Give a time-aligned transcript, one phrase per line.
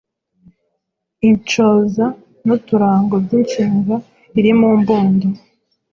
[1.27, 2.05] Inshoza
[2.45, 3.95] n’uturango by’inshinga
[4.39, 5.27] iri mu mbundo